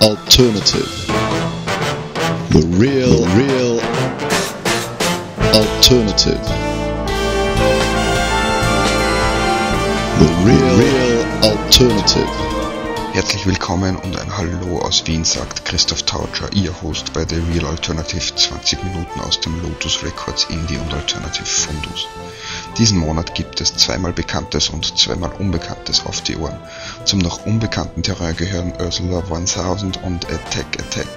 alternative. 0.00 0.88
The 2.48 2.64
real, 2.78 3.26
real 3.36 3.80
alternative. 5.54 6.40
The 10.18 10.30
real, 10.46 10.76
real 10.78 11.24
alternative. 11.44 12.50
Herzlich 13.12 13.44
willkommen 13.44 13.96
und 13.96 14.18
ein 14.18 14.36
Hallo 14.36 14.78
aus 14.78 15.06
Wien 15.06 15.24
sagt 15.24 15.64
Christoph 15.64 16.04
Tautscher, 16.04 16.50
Ihr 16.52 16.80
Host 16.80 17.12
bei 17.12 17.26
The 17.28 17.42
Real 17.52 17.66
Alternative 17.66 18.34
20 18.34 18.84
Minuten 18.84 19.20
aus 19.20 19.40
dem 19.40 19.60
Lotus 19.60 20.02
Records 20.04 20.44
Indie 20.44 20.78
und 20.78 20.94
Alternative 20.94 21.44
Fundus. 21.44 22.06
Diesen 22.78 22.98
Monat 22.98 23.34
gibt 23.34 23.60
es 23.60 23.76
zweimal 23.76 24.12
Bekanntes 24.12 24.70
und 24.70 24.96
zweimal 24.96 25.32
Unbekanntes 25.38 26.06
auf 26.06 26.20
die 26.20 26.36
Ohren. 26.36 26.56
Zum 27.04 27.18
noch 27.18 27.44
unbekannten 27.46 28.02
Terrain 28.02 28.36
gehören 28.36 28.72
Ursula 28.78 29.20
1000 29.20 30.02
und 30.02 30.26
Attack 30.26 30.78
Attack. 30.78 31.08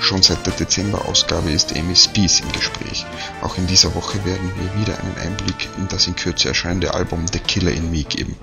Schon 0.00 0.22
seit 0.22 0.44
der 0.46 0.52
Dezember-Ausgabe 0.52 1.50
ist 1.50 1.74
Amy 1.74 1.96
Spees 1.96 2.40
im 2.40 2.52
Gespräch. 2.52 3.06
Auch 3.40 3.56
in 3.56 3.66
dieser 3.66 3.94
Woche 3.94 4.22
werden 4.26 4.52
wir 4.56 4.80
wieder 4.80 4.98
einen 5.00 5.16
Einblick 5.16 5.68
in 5.78 5.88
das 5.88 6.06
in 6.06 6.14
Kürze 6.14 6.48
erscheinende 6.48 6.92
Album 6.92 7.24
The 7.32 7.38
Killer 7.38 7.72
in 7.72 7.90
Me 7.90 8.04
geben. 8.04 8.36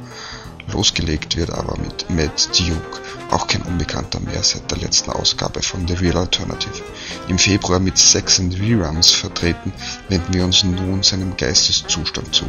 Losgelegt 0.72 1.36
wird 1.36 1.52
aber 1.52 1.78
mit 1.78 2.10
Mad 2.10 2.32
Duke, 2.58 3.00
auch 3.30 3.48
kein 3.48 3.62
Unbekannter 3.62 4.20
mehr 4.20 4.44
seit 4.44 4.70
der 4.72 4.78
letzten 4.78 5.12
Ausgabe 5.12 5.62
von 5.62 5.88
The 5.88 5.94
Real 5.94 6.18
Alternative. 6.18 6.82
Im 7.28 7.38
Februar 7.38 7.80
mit 7.80 7.98
Sex 7.98 8.40
and 8.40 8.60
Reruns 8.60 9.12
vertreten, 9.12 9.74
wenden 10.10 10.34
wir 10.34 10.44
uns 10.44 10.64
nun 10.64 11.04
seinem 11.04 11.38
Geisteszustand 11.38 12.34
zu. 12.34 12.46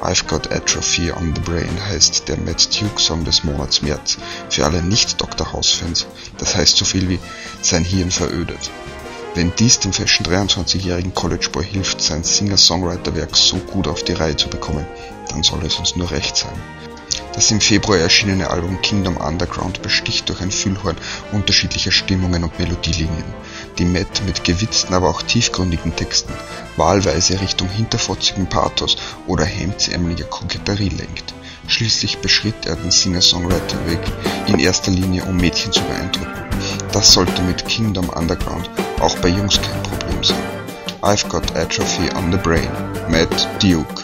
I've 0.00 0.26
Got 0.26 0.52
Atrophy 0.52 1.12
on 1.12 1.34
the 1.34 1.40
Brain 1.40 1.84
heißt 1.88 2.28
der 2.28 2.38
Mad 2.38 2.62
Duke 2.78 3.00
Song 3.00 3.24
des 3.24 3.44
Monats 3.44 3.82
März. 3.82 4.18
Für 4.50 4.64
alle 4.64 4.82
Nicht-Dr. 4.82 5.52
House-Fans, 5.52 6.06
das 6.38 6.56
heißt 6.56 6.76
so 6.76 6.84
viel 6.84 7.08
wie 7.08 7.18
sein 7.62 7.84
Hirn 7.84 8.10
verödet. 8.10 8.70
Wenn 9.34 9.52
dies 9.56 9.78
dem 9.78 9.92
fashion 9.92 10.26
23-jährigen 10.26 11.14
College 11.14 11.50
Boy 11.52 11.64
hilft, 11.64 12.00
sein 12.00 12.24
Singer-Songwriter-Werk 12.24 13.36
so 13.36 13.56
gut 13.58 13.86
auf 13.86 14.02
die 14.02 14.14
Reihe 14.14 14.36
zu 14.36 14.48
bekommen, 14.48 14.86
dann 15.28 15.42
soll 15.42 15.64
es 15.64 15.76
uns 15.76 15.96
nur 15.96 16.10
recht 16.10 16.36
sein. 16.36 16.87
Das 17.38 17.52
im 17.52 17.60
Februar 17.60 17.98
erschienene 17.98 18.50
Album 18.50 18.82
Kingdom 18.82 19.16
Underground 19.16 19.80
besticht 19.80 20.28
durch 20.28 20.40
ein 20.40 20.50
Füllhorn 20.50 20.96
unterschiedlicher 21.30 21.92
Stimmungen 21.92 22.42
und 22.42 22.58
Melodielinien, 22.58 23.32
die 23.78 23.84
Matt 23.84 24.22
mit 24.26 24.42
gewitzten, 24.42 24.92
aber 24.92 25.08
auch 25.08 25.22
tiefgründigen 25.22 25.94
Texten 25.94 26.32
wahlweise 26.76 27.40
Richtung 27.40 27.68
hinterfotzigen 27.68 28.48
Pathos 28.48 28.96
oder 29.28 29.44
hemdsärmeliger 29.44 30.24
Koketterie 30.24 30.88
lenkt. 30.88 31.32
Schließlich 31.68 32.18
beschritt 32.18 32.66
er 32.66 32.74
den 32.74 32.90
Singer-Songwriter-Weg 32.90 34.00
in 34.48 34.58
erster 34.58 34.90
Linie, 34.90 35.24
um 35.24 35.36
Mädchen 35.36 35.70
zu 35.70 35.82
beeindrucken. 35.82 36.42
Das 36.90 37.12
sollte 37.12 37.40
mit 37.42 37.68
Kingdom 37.68 38.08
Underground 38.08 38.68
auch 38.98 39.16
bei 39.18 39.28
Jungs 39.28 39.60
kein 39.62 39.80
Problem 39.84 40.24
sein. 40.24 40.42
I've 41.02 41.28
got 41.28 41.54
atrophy 41.54 42.10
on 42.16 42.32
the 42.32 42.38
brain. 42.38 42.68
Matt 43.08 43.48
Duke. 43.62 44.02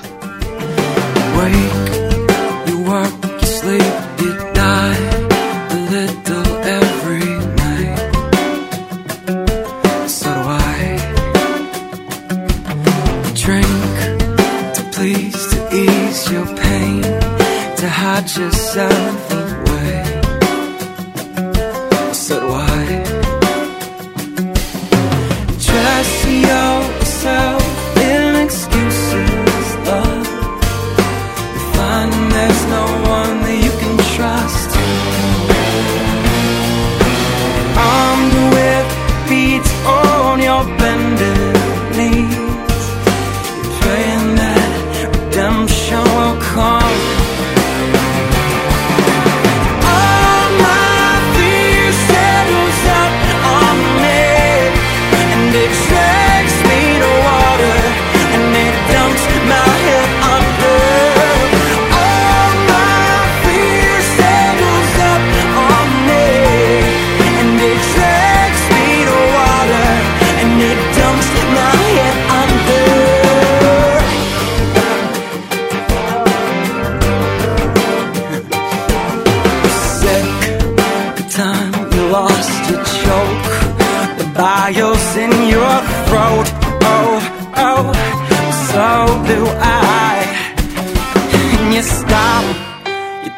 Wake, 1.35 2.69
you 2.69 2.85
you 2.87 3.24
sleep, 3.65 3.97
you 4.21 4.33
die 4.53 5.05
a 5.71 5.79
little 5.95 6.49
every 6.81 7.31
night. 7.63 8.01
So 10.19 10.31
do 10.37 10.41
I. 10.73 10.81
Drink 13.45 13.95
to 14.77 14.83
please, 14.95 15.41
to 15.53 15.59
ease 15.85 16.21
your 16.35 16.49
pain, 16.65 17.03
to 17.81 17.87
hide 17.89 18.29
yourself 18.37 19.34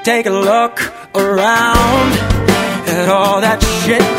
take 0.07 0.27
a 0.27 0.31
look 0.31 0.79
around 1.17 2.13
at 2.87 3.09
all 3.09 3.41
that 3.41 3.61
shit 3.83 4.16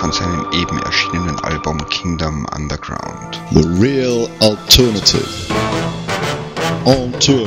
von 0.00 0.12
seinem 0.12 0.50
eben 0.52 0.80
erschienenen 0.80 1.38
Album 1.40 1.76
Kingdom 1.90 2.46
Underground. 2.56 3.38
The 3.50 3.68
Real 3.78 4.30
Alternative. 4.40 5.28
On 6.86 7.12
Tour. 7.20 7.46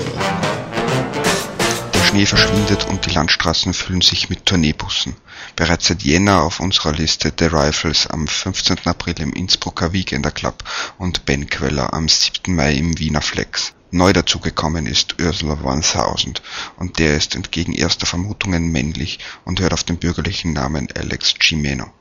Der 1.95 2.03
Schnee 2.05 2.27
verschwindet 2.27 2.85
und 2.85 3.07
die 3.07 3.09
Landstraßen 3.09 3.73
füllen 3.73 4.01
sich 4.01 4.29
mit 4.29 4.45
Tourneebussen. 4.45 5.15
Bereits 5.55 5.87
seit 5.87 6.03
Jänner 6.03 6.43
auf 6.43 6.59
unserer 6.59 6.91
Liste 6.91 7.33
The 7.35 7.45
Rifles 7.45 8.05
am 8.05 8.27
15. 8.27 8.85
April 8.85 9.15
im 9.19 9.33
Innsbrucker 9.33 9.91
Weekender 9.91 10.29
Club 10.29 10.63
und 10.99 11.25
Ben 11.25 11.49
Queller 11.49 11.91
am 11.91 12.07
7. 12.07 12.53
Mai 12.53 12.75
im 12.75 12.99
Wiener 12.99 13.21
Flex. 13.21 13.73
Neu 13.89 14.13
dazugekommen 14.13 14.85
ist 14.85 15.19
Ursula 15.19 15.55
1000 15.55 16.43
und 16.77 16.99
der 16.99 17.17
ist 17.17 17.33
entgegen 17.33 17.73
erster 17.73 18.05
Vermutungen 18.05 18.71
männlich 18.71 19.17
und 19.43 19.59
hört 19.59 19.73
auf 19.73 19.83
den 19.83 19.97
bürgerlichen 19.97 20.53
Namen 20.53 20.87
Alex 20.95 21.33
Gimeno. 21.39 21.91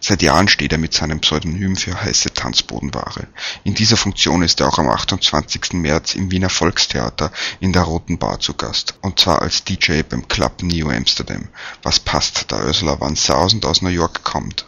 Seit 0.00 0.22
Jahren 0.22 0.48
steht 0.48 0.72
er 0.72 0.78
mit 0.78 0.92
seinem 0.92 1.20
Pseudonym 1.20 1.76
für 1.76 2.00
heiße 2.02 2.34
Tanzbodenware. 2.34 3.28
In 3.64 3.74
dieser 3.74 3.96
Funktion 3.96 4.42
ist 4.42 4.60
er 4.60 4.68
auch 4.68 4.78
am 4.78 4.88
28. 4.88 5.74
März 5.74 6.14
im 6.14 6.30
Wiener 6.30 6.50
Volkstheater 6.50 7.30
in 7.60 7.72
der 7.72 7.82
Roten 7.82 8.18
Bar 8.18 8.40
zu 8.40 8.54
Gast, 8.54 8.94
und 9.00 9.20
zwar 9.20 9.42
als 9.42 9.64
DJ 9.64 10.02
beim 10.02 10.26
Club 10.26 10.62
Neo 10.62 10.90
Amsterdam, 10.90 11.48
was 11.82 12.00
passt, 12.00 12.46
da 12.48 12.64
Ursula 12.64 12.94
1000 12.94 13.64
aus 13.64 13.82
New 13.82 13.90
York 13.90 14.24
kommt 14.24 14.66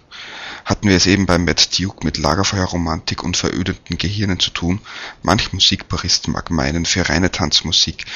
hatten 0.64 0.88
wir 0.88 0.96
es 0.96 1.06
eben 1.06 1.26
bei 1.26 1.38
Matt 1.38 1.78
Duke 1.78 2.04
mit 2.04 2.16
Lagerfeuerromantik 2.16 3.22
und 3.22 3.36
verödeten 3.36 3.98
Gehirnen 3.98 4.40
zu 4.40 4.50
tun. 4.50 4.80
Manch 5.22 5.52
Musikpurist 5.52 6.28
mag 6.28 6.50
meinen, 6.50 6.86
für 6.86 7.08
reine 7.08 7.30
Tanzmusik 7.30 8.06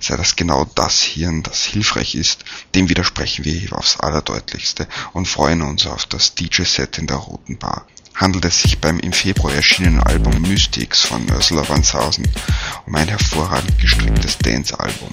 sei 0.00 0.16
das 0.16 0.36
genau 0.36 0.64
das 0.74 1.02
Hirn, 1.02 1.42
das 1.42 1.64
hilfreich 1.64 2.14
ist. 2.14 2.44
Dem 2.74 2.88
widersprechen 2.88 3.44
wir 3.44 3.52
hier 3.52 3.72
aufs 3.72 3.98
Allerdeutlichste 3.98 4.86
und 5.12 5.26
freuen 5.26 5.62
uns 5.62 5.86
auf 5.86 6.06
das 6.06 6.34
DJ-Set 6.34 6.98
in 6.98 7.06
der 7.06 7.16
Roten 7.16 7.58
Bar 7.58 7.86
handelt 8.16 8.46
es 8.46 8.62
sich 8.62 8.78
beim 8.78 8.98
im 8.98 9.12
Februar 9.12 9.54
erschienenen 9.54 10.00
Album 10.00 10.40
Mystics 10.42 11.02
von 11.02 11.30
Ursula 11.30 11.68
Van 11.68 11.82
Sausen 11.82 12.26
um 12.86 12.94
ein 12.94 13.08
hervorragend 13.08 13.78
gestricktes 13.78 14.38
Dance-Album. 14.38 15.10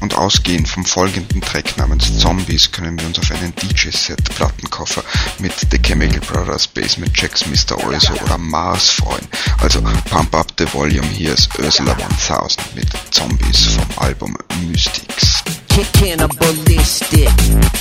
Und 0.00 0.16
ausgehend 0.16 0.68
vom 0.68 0.84
folgenden 0.84 1.40
Track 1.40 1.76
namens 1.76 2.18
Zombies 2.18 2.72
können 2.72 2.98
wir 2.98 3.06
uns 3.06 3.20
auf 3.20 3.30
einen 3.30 3.54
DJ-Set-Plattenkoffer 3.54 5.04
mit 5.38 5.52
The 5.70 5.78
Chemical 5.78 6.20
Brothers, 6.20 6.66
Basement 6.66 7.16
Jacks, 7.16 7.46
Mr. 7.46 7.78
Oizo 7.86 8.12
oder 8.24 8.36
Mars 8.36 8.90
freuen. 8.90 9.26
Also 9.58 9.80
pump 10.10 10.34
up 10.34 10.52
the 10.58 10.66
volume, 10.72 11.06
hier 11.06 11.34
ist 11.34 11.56
Ursula 11.56 11.92
1000 11.92 12.74
mit 12.74 12.88
Zombies 13.12 13.66
vom 13.66 14.04
Album 14.04 14.36
Mystics. 14.68 15.44
Cannibalistic, 15.92 17.30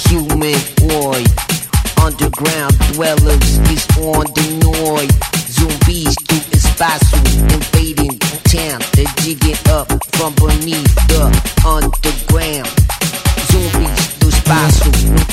humanoid, 0.10 1.30
underground 2.02 2.74
dwellers 2.94 3.60
is 3.70 3.86
on 3.98 4.26
the 4.34 4.48
noise. 4.66 5.16
Zombies 5.50 6.16
do 6.28 6.36
espaço, 6.58 7.16
invading 7.54 8.18
town. 8.50 8.80
They're 8.94 9.14
digging 9.22 9.58
up 9.70 9.88
from 10.16 10.34
beneath 10.36 10.96
the 11.08 11.24
underground. 11.66 12.70
Zombies 13.52 14.08
do 14.20 14.30
espaço, 14.30 14.90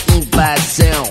no 0.09 0.17
invasão. 0.19 1.05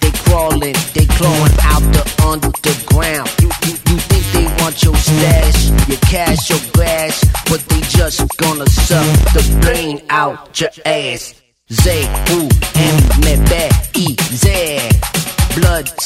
They 0.00 0.12
crawling, 0.24 0.76
they 0.94 1.06
clawing 1.06 1.58
out 1.64 1.82
the 1.92 2.04
underground. 2.24 3.30
You, 3.42 3.50
you, 3.66 3.74
you 3.90 3.98
think 3.98 4.24
they 4.32 4.62
want 4.62 4.82
your 4.82 4.96
stash, 4.96 5.70
your 5.88 5.98
cash, 6.08 6.50
your 6.50 6.60
grass, 6.72 7.24
but 7.50 7.60
they 7.68 7.80
just 7.80 8.22
gonna 8.38 8.68
suck 8.70 9.06
the 9.34 9.58
brain 9.62 10.00
out 10.08 10.60
your 10.60 10.70
ass. 10.86 11.34
Z, 11.72 11.90
U, 12.30 12.48
M, 12.76 12.96
me, 13.24 13.34
B, 13.48 13.54
I. 13.96 14.13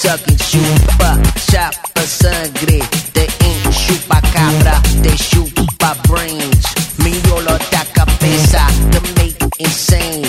Sucking, 0.09 0.39
chupa, 0.39 1.21
chapa 1.53 2.01
sangre. 2.01 2.81
They 3.13 3.29
ain't 3.45 3.63
chupa 3.77 4.23
cabra, 4.33 4.81
they 5.03 5.13
chupa 5.13 5.91
brains. 6.09 6.65
Miolo 7.05 7.59
da 7.71 7.85
cabeça 7.93 8.65
to 8.91 9.01
make 9.21 9.37
insane. 9.59 10.25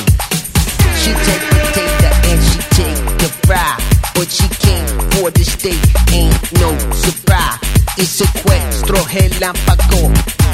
She 1.00 1.14
take 1.24 1.46
potato 1.48 2.12
and 2.28 2.42
she 2.44 2.60
take 2.76 3.00
the 3.20 3.30
fry, 3.48 3.78
but 4.16 4.30
she 4.30 4.50
can't 4.60 5.14
for 5.14 5.31
the 5.31 5.46
steak. 5.46 5.80
Ain't 6.12 6.36
no 6.60 6.78
surprise. 6.92 7.60
It's 7.98 8.20
sequestro 8.20 9.00
relámpago 9.08 10.12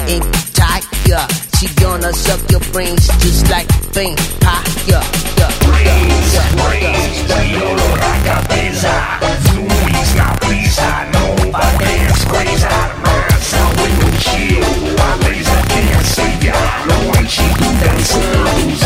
in 0.08 0.22
Taya. 0.54 1.26
She 1.58 1.66
gonna 1.82 2.14
suck 2.14 2.42
your 2.52 2.62
brains 2.72 3.08
just 3.24 3.50
like 3.50 3.72
vampire. 3.92 4.45
No 16.88 17.10
one 17.10 17.28
cheap 17.28 17.58
dancer. 17.58 18.85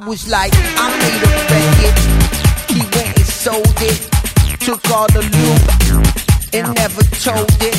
I 0.00 0.06
was 0.06 0.28
like, 0.28 0.52
I 0.54 0.94
made 1.02 1.22
a 1.26 1.32
record. 1.50 1.98
He 2.70 2.78
went 2.94 3.18
and 3.18 3.26
sold 3.26 3.66
it. 3.82 3.98
Took 4.60 4.88
all 4.90 5.08
the 5.08 5.22
loot 5.26 6.54
and 6.54 6.72
never 6.76 7.02
told 7.18 7.50
it. 7.58 7.74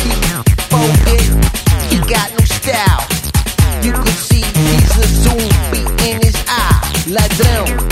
He 0.00 0.12
folded. 0.72 1.28
He 1.92 1.98
got 2.08 2.30
no 2.32 2.44
style. 2.46 3.04
You 3.84 3.92
could 3.92 4.16
see 4.16 4.40
he's 4.40 4.96
a 4.96 5.06
zombie 5.24 5.84
in 6.08 6.22
his 6.22 6.42
eye. 6.48 6.80
Ladrão, 7.12 7.91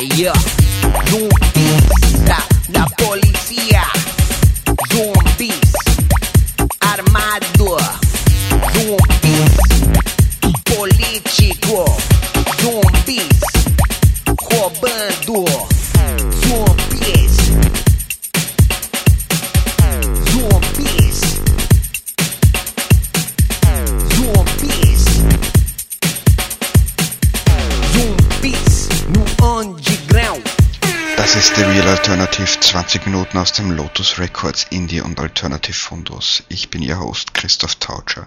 yeah. 0.00 0.49
Ist 31.40 31.56
The 31.56 31.62
Real 31.62 31.88
Alternative 31.88 32.60
20 32.60 33.06
Minuten 33.06 33.38
aus 33.38 33.52
dem 33.52 33.70
Lotus 33.70 34.18
Records 34.18 34.66
Indie 34.68 35.00
und 35.00 35.18
Alternative 35.18 35.72
Fundus. 35.72 36.42
Ich 36.50 36.68
bin 36.68 36.82
Ihr 36.82 37.00
Host 37.00 37.32
Christoph 37.32 37.76
Tautscher. 37.76 38.26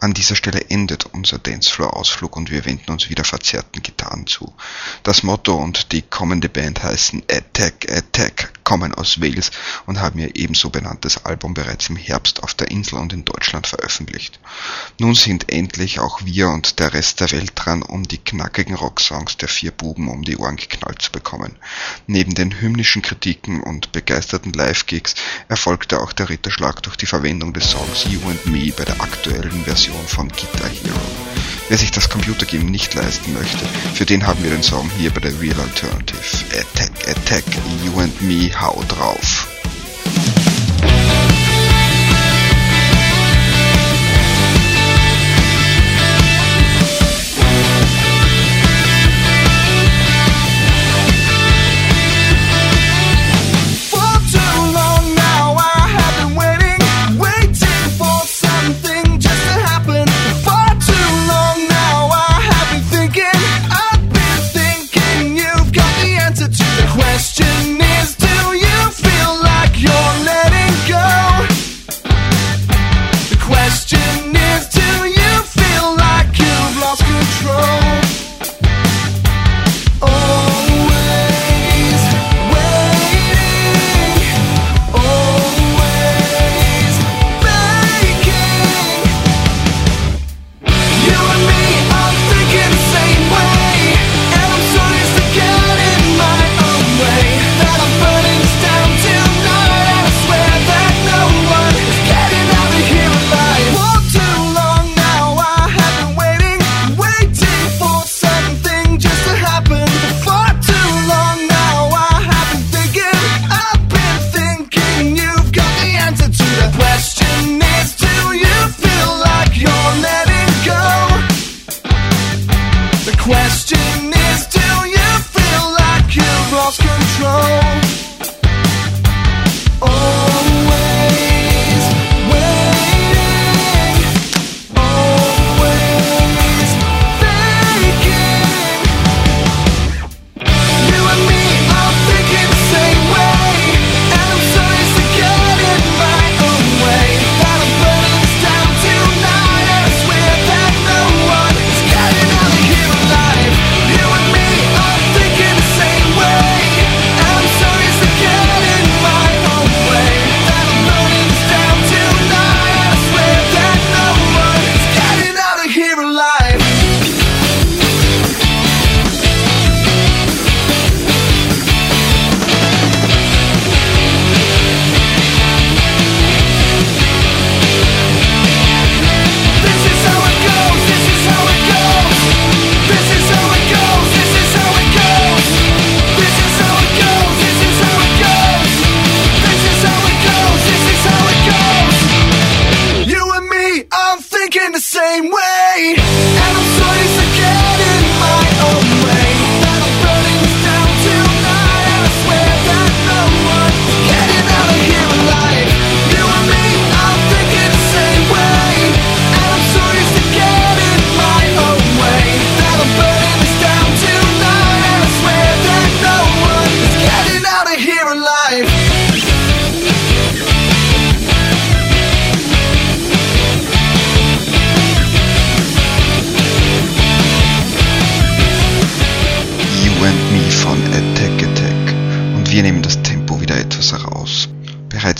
An 0.00 0.14
dieser 0.14 0.34
Stelle 0.34 0.70
endet 0.70 1.04
unser 1.04 1.38
Dancefloor-Ausflug 1.38 2.34
und 2.34 2.50
wir 2.50 2.64
wenden 2.64 2.90
uns 2.90 3.10
wieder 3.10 3.24
verzerrten 3.24 3.82
Gitarren 3.82 4.26
zu. 4.26 4.54
Das 5.02 5.22
Motto 5.22 5.54
und 5.56 5.92
die 5.92 6.00
kommende 6.00 6.48
Band 6.48 6.82
heißen 6.82 7.24
Attack 7.30 7.92
Attack, 7.92 8.54
kommen 8.64 8.94
aus 8.94 9.20
Wales 9.20 9.50
und 9.84 10.00
haben 10.00 10.18
ihr 10.18 10.34
ebenso 10.34 10.70
benanntes 10.70 11.26
Album 11.26 11.52
bereits 11.52 11.90
im 11.90 11.96
Herbst 11.96 12.42
auf 12.42 12.54
der 12.54 12.70
Insel 12.70 12.98
und 12.98 13.12
in 13.12 13.26
Deutschland 13.26 13.66
veröffentlicht. 13.66 14.40
Nun 14.98 15.14
sind 15.14 15.52
endlich 15.52 16.00
auch 16.00 16.24
wir 16.24 16.48
und 16.48 16.78
der 16.78 16.94
Rest 16.94 17.20
der 17.20 17.30
Welt 17.32 17.52
dran, 17.56 17.82
um 17.82 18.08
die 18.08 18.16
knackigen 18.16 18.74
Rocksongs 18.74 19.36
der 19.36 19.48
vier 19.48 19.70
Buben 19.70 20.08
um 20.08 20.22
die 20.22 20.38
Ohren 20.38 20.56
geknallt 20.56 21.02
zu 21.02 21.12
bekommen. 21.12 21.56
Neben 22.06 22.34
den 22.34 22.53
hymnischen 22.60 23.02
Kritiken 23.02 23.62
und 23.62 23.92
begeisterten 23.92 24.52
Live-Gigs 24.52 25.14
erfolgte 25.48 26.00
auch 26.00 26.12
der 26.12 26.28
Ritterschlag 26.28 26.82
durch 26.82 26.96
die 26.96 27.06
Verwendung 27.06 27.52
des 27.52 27.70
Songs 27.70 28.04
You 28.10 28.20
and 28.28 28.46
Me 28.46 28.72
bei 28.76 28.84
der 28.84 29.00
aktuellen 29.00 29.64
Version 29.64 30.06
von 30.06 30.28
Guitar 30.28 30.70
Hero. 30.70 31.00
Wer 31.68 31.78
sich 31.78 31.90
das 31.90 32.10
Computergame 32.10 32.70
nicht 32.70 32.94
leisten 32.94 33.32
möchte, 33.32 33.64
für 33.94 34.04
den 34.04 34.26
haben 34.26 34.42
wir 34.42 34.50
den 34.50 34.62
Song 34.62 34.90
hier 34.98 35.10
bei 35.10 35.20
der 35.20 35.40
Real 35.40 35.58
Alternative. 35.60 36.20
Attack, 36.52 37.08
Attack, 37.08 37.44
You 37.84 38.00
and 38.00 38.20
Me, 38.22 38.50
hau 38.60 38.82
drauf. 38.88 39.53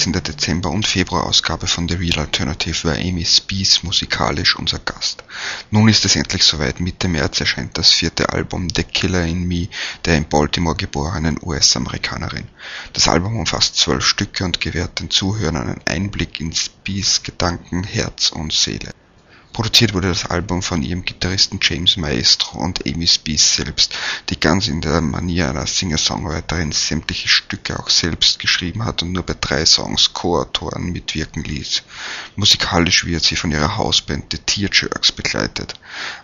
Bereits 0.05 0.07
in 0.07 0.13
der 0.13 0.35
Dezember- 0.35 0.71
und 0.71 0.87
Februarausgabe 0.87 1.67
von 1.67 1.89
The 1.89 1.95
Real 1.95 2.19
Alternative 2.19 2.89
war 2.89 2.97
Amy 2.97 3.25
Spees 3.25 3.83
musikalisch 3.85 4.55
unser 4.55 4.79
Gast. 4.79 5.25
Nun 5.71 5.89
ist 5.89 6.05
es 6.05 6.15
endlich 6.15 6.45
soweit, 6.45 6.79
Mitte 6.79 7.09
März 7.09 7.41
erscheint 7.41 7.79
das 7.79 7.91
vierte 7.91 8.29
Album 8.29 8.69
The 8.69 8.85
Killer 8.85 9.25
in 9.25 9.49
Me 9.49 9.69
der 10.05 10.19
in 10.19 10.29
Baltimore 10.29 10.77
geborenen 10.77 11.39
US-Amerikanerin. 11.41 12.49
Das 12.93 13.09
Album 13.09 13.39
umfasst 13.39 13.77
zwölf 13.77 14.05
Stücke 14.05 14.45
und 14.45 14.61
gewährt 14.61 15.01
den 15.01 15.09
Zuhörern 15.09 15.57
einen 15.57 15.81
Einblick 15.87 16.39
in 16.39 16.53
Spees 16.53 17.23
Gedanken, 17.23 17.83
Herz 17.83 18.31
und 18.31 18.53
Seele. 18.53 18.91
Produziert 19.55 19.95
wurde 19.95 20.09
das 20.09 20.27
Album 20.27 20.63
von 20.63 20.83
ihrem 20.83 21.05
Gitarristen 21.05 21.61
James 21.63 21.97
Maestro 21.97 22.59
und 22.59 22.85
Amy 22.89 23.07
Spees 23.07 23.55
selbst, 23.55 23.95
die 24.29 24.41
ganz 24.41 24.67
in 24.67 24.81
der 24.81 25.01
Manier 25.01 25.49
einer 25.49 25.65
Singer-Songwriterin 25.65 26.73
sämtliche 26.73 27.29
Stücke 27.29 27.79
auch 27.79 27.89
selbst 27.89 28.41
geschrieben 28.41 28.85
hat 28.85 29.05
und 29.05 29.13
nur 29.13 29.23
bei 29.23 29.37
drei 29.41 29.65
Songs 29.65 30.13
Co-Autoren 30.13 30.91
mitwirken 30.91 31.45
ließ. 31.45 31.85
Musikalisch 32.35 33.07
wird 33.07 33.23
sie 33.23 33.37
von 33.37 33.53
ihrer 33.53 33.77
Hausband 33.77 34.25
The 34.33 34.39
Tearjerks 34.39 35.13
begleitet. 35.13 35.75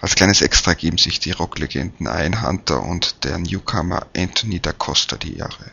Als 0.00 0.16
kleines 0.16 0.42
Extra 0.42 0.74
geben 0.74 0.98
sich 0.98 1.20
die 1.20 1.30
Rocklegenden 1.30 2.08
Ian 2.08 2.42
Hunter 2.42 2.82
und 2.82 3.22
der 3.22 3.38
Newcomer 3.38 4.08
Anthony 4.16 4.58
da 4.58 4.72
Costa 4.72 5.16
die 5.16 5.36
Ehre. 5.36 5.70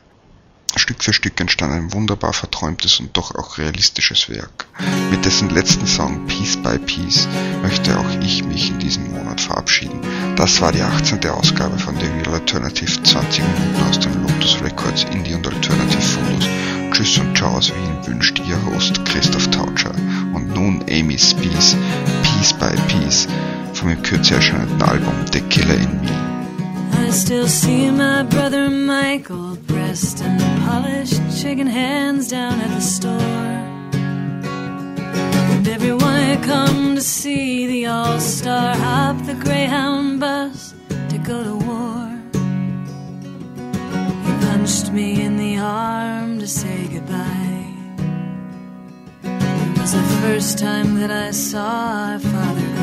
Stück 0.78 1.04
für 1.04 1.14
Stück 1.14 1.40
entstand 1.40 1.74
ein 1.74 1.94
wunderbar 1.94 2.34
verträumtes 2.34 3.00
und 3.00 3.16
doch 3.16 3.34
auch 3.36 3.58
realistisches 3.58 4.30
Werk. 4.30 4.66
Mit 5.12 5.26
dessen 5.26 5.50
letzten 5.50 5.88
Song 5.88 6.26
Piece 6.28 6.58
by 6.58 6.78
Piece 6.78 7.28
möchte 7.62 7.98
auch 7.98 8.10
ich 8.22 8.44
mich 8.44 8.70
in 8.70 8.80
diesem 8.80 9.12
Monat 9.12 9.42
verabschieden. 9.42 10.00
Das 10.36 10.62
war 10.62 10.72
die 10.72 10.82
18. 10.82 11.26
Ausgabe 11.30 11.78
von 11.78 11.96
The 11.98 12.06
Real 12.06 12.36
Alternative 12.36 13.04
20 13.04 13.44
Minuten 13.44 13.90
aus 13.90 14.00
dem 14.00 14.22
Lotus 14.22 14.62
Records 14.62 15.06
Indie 15.12 15.34
und 15.34 15.48
Alternative 15.48 16.02
Fundus. 16.02 16.46
Tschüss 16.92 17.18
und 17.18 17.38
Ciao 17.38 17.58
aus 17.58 17.70
Wien 17.70 18.08
wünscht 18.08 18.40
Ihr 18.40 18.60
Host 18.66 19.04
Christoph 19.06 19.50
Tautscher. 19.50 19.92
Und 20.34 20.54
nun 20.54 20.84
Amy 20.90 21.18
Spees 21.18 21.76
Piece 22.24 22.54
by 22.54 22.76
Piece 22.88 23.28
vom 23.74 23.90
in 23.90 24.02
Kürze 24.02 24.36
erscheinenden 24.36 24.82
Album 24.82 25.14
The 25.32 25.42
Killer 25.42 25.76
in 25.76 26.02
Me. 26.02 26.47
I 26.94 27.10
still 27.10 27.48
see 27.48 27.90
my 27.92 28.24
brother 28.24 28.70
Michael 28.70 29.58
pressed 29.68 30.22
and 30.22 30.40
polished, 30.64 31.22
shaking 31.32 31.68
hands 31.68 32.30
down 32.30 32.60
at 32.60 32.70
the 32.70 32.82
store. 32.82 33.58
And 35.54 35.68
everyone 35.68 36.22
had 36.22 36.44
come 36.44 36.96
to 36.96 37.02
see 37.02 37.68
the 37.68 37.86
All 37.88 38.20
Star 38.20 38.76
hop 38.76 39.26
the 39.26 39.36
Greyhound 39.36 40.20
bus 40.20 40.74
to 41.10 41.18
go 41.18 41.44
to 41.44 41.56
war. 41.56 42.08
He 44.26 44.32
punched 44.46 44.92
me 44.92 45.22
in 45.22 45.38
the 45.38 45.58
arm 45.58 46.40
to 46.40 46.48
say 46.48 46.88
goodbye. 46.88 47.74
It 49.24 49.78
was 49.80 49.94
the 49.94 50.08
first 50.22 50.60
time 50.60 51.00
that 51.00 51.12
I 51.12 51.32
saw 51.32 52.12
our 52.12 52.20
father 52.20 52.77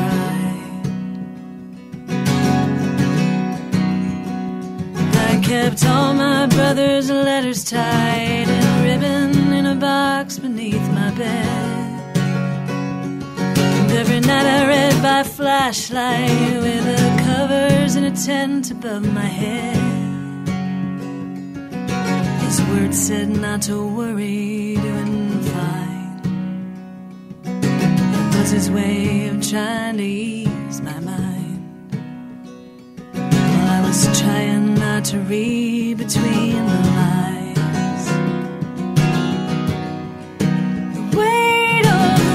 kept 5.45 5.85
all 5.85 6.11
my 6.13 6.47
brother's 6.47 7.09
letters 7.11 7.63
tied 7.63 8.47
in 8.49 8.63
a 8.73 8.83
ribbon 8.83 9.53
in 9.53 9.65
a 9.67 9.75
box 9.75 10.39
beneath 10.39 10.87
my 10.91 11.11
bed. 11.11 12.17
And 13.47 13.91
every 13.91 14.21
night 14.21 14.47
I 14.57 14.67
read 14.67 15.03
by 15.03 15.21
flashlight 15.21 16.53
with 16.65 16.83
the 16.91 17.23
covers 17.27 17.95
in 17.95 18.05
a 18.05 18.15
tent 18.15 18.71
above 18.71 19.03
my 19.13 19.29
head. 19.41 19.77
His 22.45 22.59
words 22.69 22.97
said 23.07 23.29
not 23.29 23.61
to 23.63 23.87
worry, 23.95 24.77
doing 24.81 25.41
fine. 25.53 26.21
It 27.45 28.35
was 28.39 28.49
his 28.49 28.71
way 28.71 29.27
of 29.27 29.47
trying 29.47 29.97
to 29.97 30.03
ease 30.03 30.81
my 30.81 30.99
mind. 31.01 31.61
While 33.13 33.69
I 33.77 33.81
was 33.87 34.19
trying 34.19 34.64
to 35.05 35.19
read 35.19 35.97
between 35.99 36.65
the 36.65 36.79
lines. 36.97 38.05
The 40.95 41.03
weight 41.15 41.85
of 41.85 42.17
the 42.21 42.33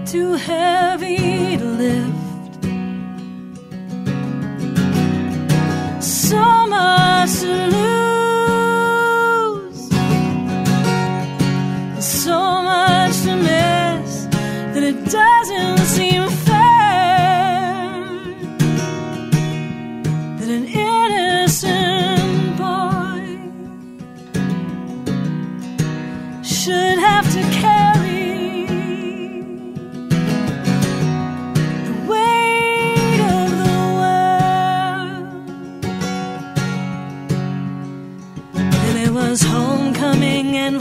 world 0.00 0.06
too 0.06 0.32
heavy 0.36 0.73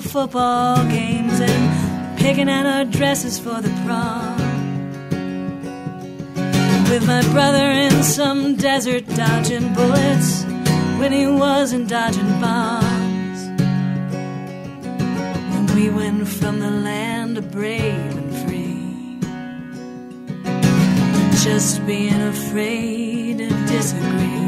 football 0.04 0.76
games 0.88 1.40
and 1.40 2.20
picking 2.20 2.50
out 2.50 2.66
our 2.66 2.86
dresses 2.86 3.40
for 3.40 3.62
the 3.62 3.70
prom. 3.86 4.38
With 6.90 7.08
my 7.08 7.22
brother 7.32 7.72
in 7.72 8.04
some 8.04 8.56
desert 8.56 9.08
dodging 9.16 9.74
bullets 9.74 10.44
when 11.00 11.12
he 11.12 11.26
wasn't 11.28 11.90
dodging 11.90 12.40
bombs. 12.40 13.40
And 15.56 15.72
we 15.72 15.90
went 15.90 16.28
from 16.28 16.60
the 16.60 16.70
land 16.70 17.38
of 17.38 17.52
brave 17.52 18.16
and 18.18 18.32
free. 18.44 19.20
Just 21.44 21.86
being 21.86 22.22
afraid 22.22 23.40
to 23.40 23.50
disagree. 23.68 24.43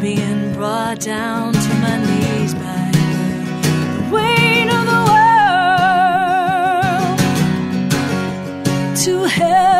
Being 0.00 0.52
brought 0.52 1.00
down 1.00 1.52
to 1.52 1.74
my 1.80 1.96
knees 1.98 2.54
by 2.54 2.90
the 2.92 4.14
weight 4.14 4.68
of 4.68 4.86
the 4.92 5.02
world. 8.90 8.96
Too 8.96 9.24
heavy 9.24 9.75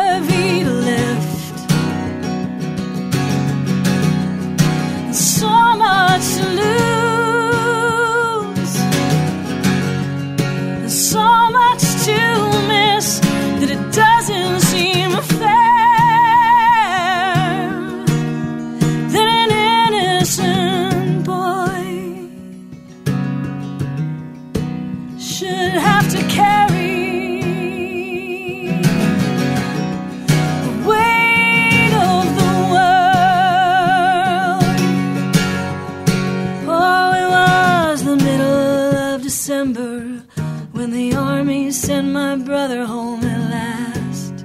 sent 41.71 42.07
my 42.09 42.35
brother 42.35 42.85
home 42.85 43.23
at 43.23 43.41
last. 43.57 44.35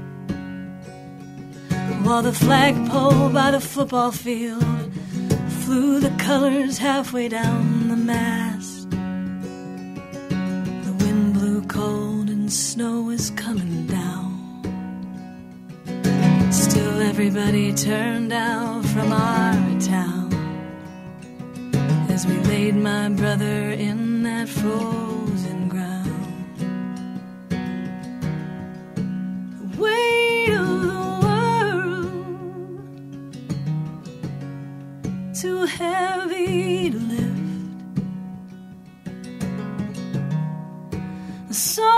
While 2.05 2.23
the 2.23 2.33
flagpole 2.33 3.29
by 3.31 3.51
the 3.51 3.61
football 3.61 4.13
field 4.13 4.65
flew 5.63 6.01
the 6.01 6.15
colors 6.19 6.79
halfway 6.79 7.29
down 7.29 7.89
the 7.89 7.97
mast. 7.97 8.91
The 10.87 10.95
wind 11.01 11.35
blew 11.35 11.63
cold 11.67 12.29
and 12.31 12.53
snow 12.53 13.03
was 13.03 13.31
coming 13.45 13.87
down. 13.87 14.31
Still, 16.51 17.01
everybody 17.13 17.73
turned 17.75 18.33
out 18.33 18.85
from 18.87 19.13
our 19.13 19.81
town 19.81 20.29
as 22.09 22.27
we 22.27 22.37
laid 22.53 22.75
my 22.77 23.09
brother 23.11 23.71
in 23.89 24.23
that 24.25 24.49
frozen 24.49 25.22
weight 29.83 30.53
of 30.63 30.69
the 30.87 31.03
world 31.25 32.13
too 35.41 35.61
heavy 35.65 36.91
to 36.91 36.99
lift. 37.13 37.41
So 41.51 41.92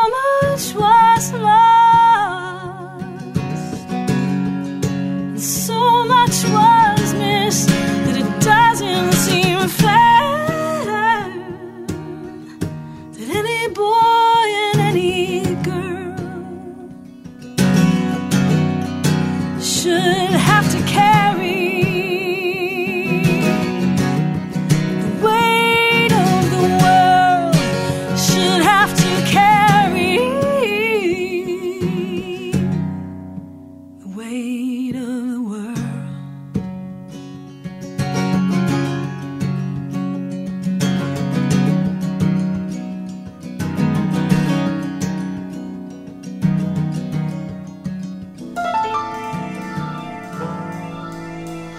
weight 34.15 34.95
of 34.95 35.51
the 35.51 35.75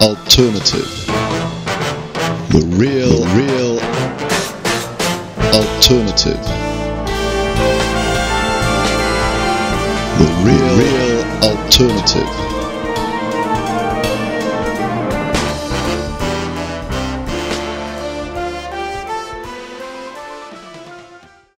alternative. 0.00 1.06
The 2.50 2.62
real, 2.76 3.24
real 3.34 3.80
alternative. 5.54 6.42
The 10.18 10.28
real. 10.44 10.78
real 10.78 10.85
alternative. 11.78 12.65